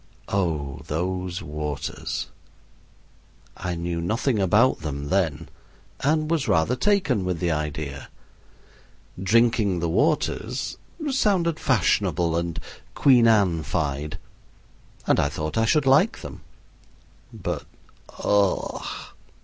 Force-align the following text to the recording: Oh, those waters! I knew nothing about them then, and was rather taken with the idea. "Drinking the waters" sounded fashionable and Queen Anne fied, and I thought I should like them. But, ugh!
Oh, 0.29 0.81
those 0.87 1.43
waters! 1.43 2.25
I 3.55 3.75
knew 3.75 4.01
nothing 4.01 4.39
about 4.39 4.79
them 4.79 5.09
then, 5.09 5.47
and 5.99 6.31
was 6.31 6.47
rather 6.47 6.75
taken 6.75 7.23
with 7.23 7.37
the 7.37 7.51
idea. 7.51 8.09
"Drinking 9.21 9.77
the 9.79 9.87
waters" 9.87 10.79
sounded 11.11 11.59
fashionable 11.59 12.35
and 12.35 12.59
Queen 12.95 13.27
Anne 13.27 13.61
fied, 13.61 14.17
and 15.05 15.19
I 15.19 15.29
thought 15.29 15.55
I 15.55 15.65
should 15.65 15.85
like 15.85 16.21
them. 16.21 16.41
But, 17.31 17.65
ugh! 18.23 19.09